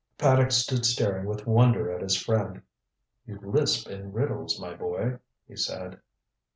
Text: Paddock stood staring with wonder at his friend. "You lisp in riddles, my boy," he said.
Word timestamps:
Paddock 0.17 0.51
stood 0.51 0.83
staring 0.83 1.27
with 1.27 1.45
wonder 1.45 1.91
at 1.91 2.01
his 2.01 2.17
friend. 2.17 2.63
"You 3.27 3.39
lisp 3.43 3.87
in 3.87 4.11
riddles, 4.13 4.59
my 4.59 4.73
boy," 4.73 5.19
he 5.47 5.55
said. 5.55 5.99